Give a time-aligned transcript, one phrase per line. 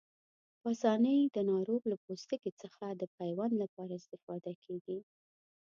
[0.59, 4.97] په آسانۍ د ناروغ له پوستکي څخه د پیوند لپاره استفاده کېږي.